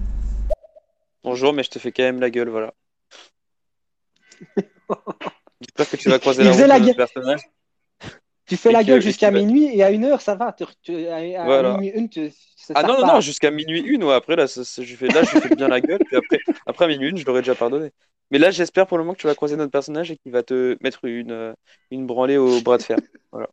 [1.24, 2.76] Bonjour, mais je te fais quand même la gueule, voilà.
[5.62, 6.96] J'espère que tu vas croiser la route la gueule.
[6.96, 7.42] personnage.
[8.48, 10.52] Tu fais Et la gueule jusqu'à minuit, et à une heure, ça va.
[10.54, 11.74] tu- tu- à, à Voilà.
[11.74, 14.14] minuit une, tu, ça Ah sert non, non, jusqu'à minuit une, ouais.
[14.14, 16.88] Après, là, ça- ça- je fais, là, je fais bien la gueule, puis après, après
[16.88, 17.92] minuit une, je l'aurais déjà pardonné.
[18.32, 20.44] Mais là, j'espère pour le moment que tu vas croiser notre personnage et qu'il va
[20.44, 21.54] te mettre une, euh,
[21.92, 22.98] une branlée au bras de fer.
[23.32, 23.50] Voilà.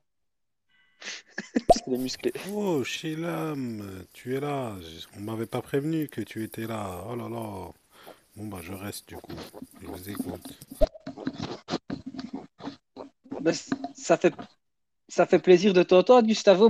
[1.66, 2.32] Parce qu'il est musclé.
[2.52, 4.74] Oh, Shelam, tu es là.
[5.16, 7.04] On m'avait pas prévenu que tu étais là.
[7.08, 7.70] Oh là là.
[8.36, 9.32] Bon, bah, je reste du coup.
[9.82, 10.42] Je vous écoute.
[13.40, 14.34] Ben, c- ça fait,
[15.08, 16.68] ça fait plaisir de t'entendre, Gustavo.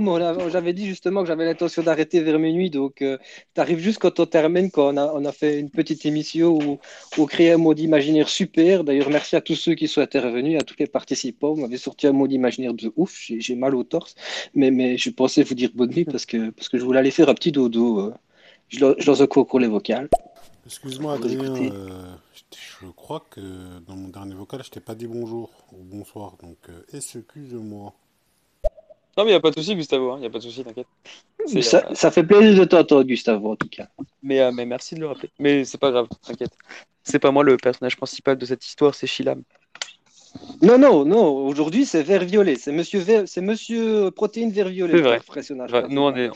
[0.49, 2.69] J'avais dit justement que j'avais l'intention d'arrêter vers minuit.
[2.69, 6.05] Donc, tu arrives juste quand on termine, quand on a, on a fait une petite
[6.05, 6.79] émission où,
[7.17, 8.83] on crée un mode imaginaire super.
[8.83, 11.53] D'ailleurs, merci à tous ceux qui sont intervenus, à tous les participants.
[11.53, 13.13] Vous m'avez sorti un mode imaginaire de ouf.
[13.27, 14.15] J'ai mal au torse.
[14.55, 17.11] Mais, mais je pensais vous dire bonne nuit parce que, parce que je voulais aller
[17.11, 17.99] faire un petit dodo.
[17.99, 18.13] euh.
[18.69, 20.07] Je lance- je lance un concours les vocales.
[20.65, 21.55] Excuse-moi, Adrien.
[21.73, 23.41] euh, je, je crois que
[23.87, 26.37] dans mon dernier vocal, je t'ai pas dit bonjour ou bonsoir.
[26.41, 27.93] Donc, euh, excuse-moi.
[29.17, 30.87] Non, mais il a pas de souci, Gustavo, il n'y a pas de souci, t'inquiète.
[31.61, 33.87] Ça, euh, ça fait plaisir de t'entendre, Gustavo, en tout cas.
[34.23, 35.29] Mais, euh, mais merci de le rappeler.
[35.39, 36.51] Mais c'est pas grave, t'inquiète.
[37.03, 39.43] C'est pas moi le personnage principal de cette histoire, c'est Shilam.
[40.61, 41.25] Non, non, non.
[41.47, 42.55] Aujourd'hui, c'est vert violet.
[42.55, 44.93] C'est monsieur, c'est monsieur protéine vert violet.
[44.93, 45.19] C'est vrai.
[45.33, 46.33] personnage nous, on est, on,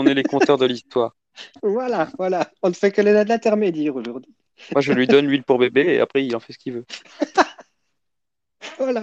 [0.00, 1.14] on est les compteurs de l'histoire.
[1.62, 2.50] Voilà, voilà.
[2.64, 4.34] On ne fait que les- l'intermédiaire aujourd'hui.
[4.72, 6.84] Moi, je lui donne l'huile pour bébé et après, il en fait ce qu'il veut.
[8.78, 9.02] Voilà.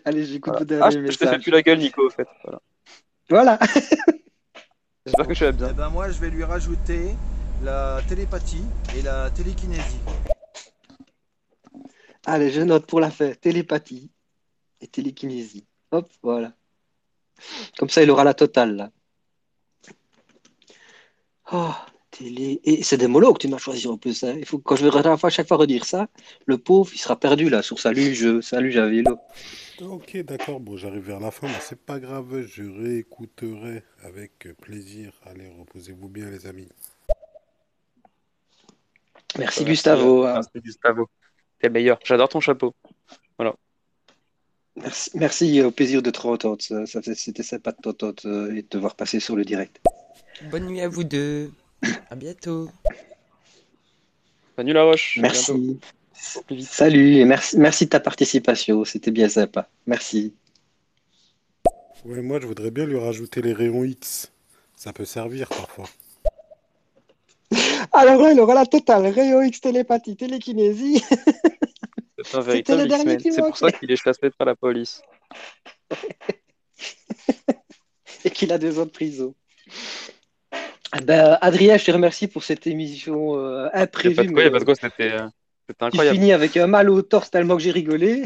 [0.04, 0.76] Allez, j'écoute Voilà.
[0.76, 2.28] vos Ah, je, je te fais plus la gueule, Nico, au fait.
[2.44, 2.60] Voilà.
[3.28, 3.58] Voilà.
[5.06, 5.68] J'espère que tu vas bien.
[5.70, 7.16] Eh ben moi, je vais lui rajouter
[7.62, 10.02] la télépathie et la télékinésie.
[12.24, 13.40] Allez, je note pour la fête.
[13.40, 14.10] Télépathie
[14.80, 15.64] et télékinésie.
[15.92, 16.52] Hop, voilà.
[17.78, 18.90] Comme ça, il aura la totale, là.
[21.52, 21.72] Oh,
[22.18, 22.60] télé...
[22.64, 24.24] Et c'est des molos que tu m'as choisi en plus.
[24.24, 24.34] hein.
[24.38, 26.08] Il faut quand je vais à chaque fois redire ça,
[26.46, 29.18] le pauvre, il sera perdu là sur sa luge, sa luge à vélo.
[29.80, 30.58] Ok, d'accord.
[30.60, 32.46] Bon, j'arrive vers la fin, mais c'est pas grave.
[32.46, 35.12] Je réécouterai avec plaisir.
[35.26, 36.68] Allez, reposez-vous bien, les amis.
[39.38, 40.24] Merci Gustavo.
[40.24, 40.34] hein.
[40.34, 41.08] Merci Gustavo.
[41.60, 41.98] T'es meilleur.
[42.04, 42.74] J'adore ton chapeau.
[43.38, 43.54] Voilà.
[44.76, 46.62] Merci, merci, au plaisir de te entendre.
[46.86, 49.80] C'était sympa de t'entendre euh, et de te voir passer sur le direct.
[50.50, 51.50] Bonne nuit à vous deux.
[52.10, 52.68] À bientôt.
[54.56, 55.18] Salut la roche.
[55.18, 55.58] à bientôt.
[55.58, 55.80] Merci.
[56.60, 58.84] Salut et merci, merci de ta participation.
[58.84, 59.68] C'était bien sympa.
[59.86, 60.34] Merci.
[62.04, 64.32] Ouais, moi, je voudrais bien lui rajouter les rayons X.
[64.76, 65.88] Ça peut servir parfois.
[67.92, 69.06] Alors là, il aura la totale.
[69.06, 71.02] Rayon X, télépathie, télékinésie.
[72.24, 75.02] C'est un C'était véritable C'est pour ça qu'il est chassé par la police.
[78.24, 78.90] et qu'il a deux ans de
[80.94, 84.30] Eh Ben, Adrien, je te remercie pour cette émission euh, imprévue.
[84.32, 85.26] quoi, mais quoi, c'était euh,
[85.68, 86.16] c'était qui incroyable.
[86.18, 88.24] finit avec un mal au torse tellement que j'ai rigolé.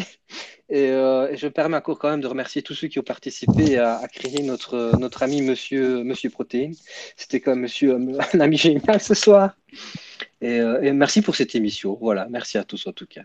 [0.69, 3.03] Et, euh, et je me permets encore quand même de remercier tous ceux qui ont
[3.03, 6.75] participé à, à créer notre, notre ami Monsieur, Monsieur Protéine.
[7.17, 7.97] C'était quand même monsieur,
[8.35, 9.57] un ami génial ce soir.
[10.41, 11.97] Et, euh, et merci pour cette émission.
[12.01, 13.23] Voilà, merci à tous en tout cas.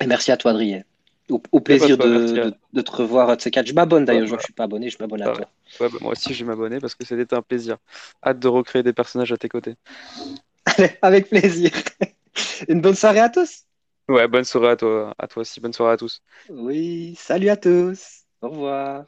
[0.00, 0.82] Et merci à toi, Adrien.
[1.30, 2.56] Au, au plaisir de de, quoi, merci.
[2.72, 3.36] de- te revoir.
[3.36, 3.66] de ces quatre.
[3.66, 5.50] Je m'abonne d'ailleurs, Ouais, je ne suis pas abonné, je m'abonne à Ah toi.
[5.80, 7.78] Ouais, bah, moi aussi, je vais m'abonner parce que c'était un plaisir.
[8.24, 9.76] Hâte de recréer des personnages à tes côtés.
[10.66, 11.70] Allez, avec plaisir.
[12.68, 13.64] Une bonne soirée à tous.
[14.08, 15.60] Ouais, bonne soirée à toi, à toi aussi.
[15.60, 16.22] Bonne soirée à tous.
[16.50, 18.26] Oui, salut à tous.
[18.42, 19.06] Au revoir.